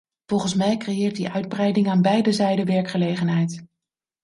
[0.25, 3.65] Volgens mij creëert die uitbreiding aan beide zijden werkgelegenheid.